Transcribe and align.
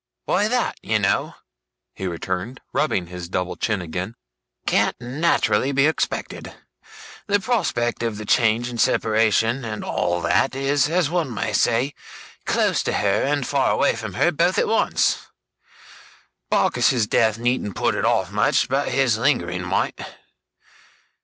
'Why 0.25 0.47
that, 0.47 0.79
you 0.81 0.97
know,' 0.97 1.35
he 1.93 2.07
returned, 2.07 2.59
rubbing 2.73 3.05
his 3.05 3.29
double 3.29 3.55
chin 3.55 3.83
again, 3.83 4.15
'can't 4.65 4.99
naturally 4.99 5.71
be 5.71 5.85
expected. 5.85 6.51
The 7.27 7.39
prospect 7.39 8.01
of 8.01 8.17
the 8.17 8.25
change 8.25 8.67
and 8.67 8.81
separation, 8.81 9.63
and 9.63 9.83
all 9.83 10.19
that, 10.21 10.55
is, 10.55 10.89
as 10.89 11.11
one 11.11 11.31
may 11.31 11.53
say, 11.53 11.93
close 12.47 12.81
to 12.81 12.93
her 12.93 13.21
and 13.23 13.45
far 13.45 13.69
away 13.71 13.95
from 13.95 14.15
her, 14.15 14.31
both 14.31 14.57
at 14.57 14.67
once. 14.67 15.27
Barkis's 16.49 17.05
death 17.05 17.37
needn't 17.37 17.75
put 17.75 17.93
it 17.93 18.03
off 18.03 18.31
much, 18.31 18.67
but 18.67 18.87
his 18.89 19.19
lingering 19.19 19.61
might. 19.61 19.99